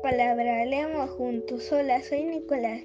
[0.00, 1.70] palabra, leamos juntos.
[1.72, 2.80] Hola, soy Nicolás.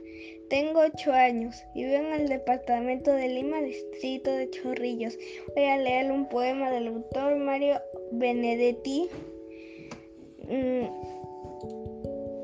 [0.49, 1.63] Tengo ocho años.
[1.73, 5.17] Vivo en el departamento de Lima, distrito de Chorrillos.
[5.55, 7.79] Voy a leer un poema del autor Mario
[8.11, 9.09] Benedetti.
[10.49, 10.89] Un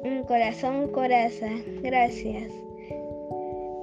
[0.03, 1.49] mm, corazón coraza.
[1.81, 2.51] Gracias.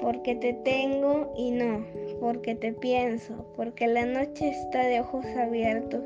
[0.01, 1.85] Porque te tengo y no,
[2.21, 6.03] porque te pienso, porque la noche está de ojos abiertos,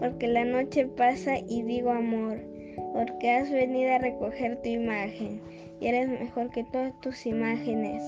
[0.00, 2.53] porque la noche pasa y digo amor
[2.92, 5.40] porque has venido a recoger tu imagen
[5.80, 8.02] y eres mejor que todas tus imágenes,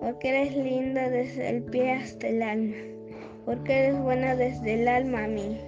[0.00, 2.76] porque eres linda desde el pie hasta el alma,
[3.44, 5.58] porque eres buena desde el alma a mí,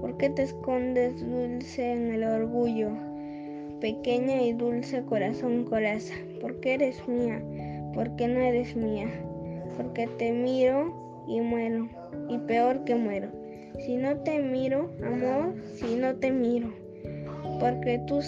[0.00, 2.90] porque te escondes dulce en el orgullo,
[3.80, 7.42] pequeña y dulce corazón coraza, porque eres mía,
[7.94, 9.08] porque no eres mía,
[9.76, 11.88] porque te miro y muero,
[12.28, 13.28] y peor que muero.
[13.78, 16.81] Si no te miro, amor, si no te miro
[17.62, 18.20] porque tú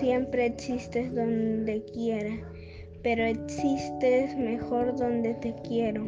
[0.00, 2.36] siempre existes donde quiera,
[3.04, 6.04] pero existes mejor donde te quiero,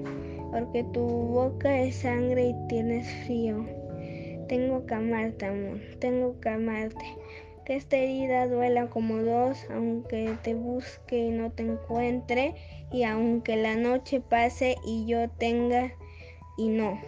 [0.50, 3.64] porque tu boca es sangre y tienes frío.
[4.48, 7.05] Tengo que amarte, amor, tengo que amarte.
[7.64, 12.56] Que esta herida duela como dos, aunque te busque y no te encuentre,
[12.91, 15.92] y aunque la noche pase y yo tenga
[16.59, 17.00] y no.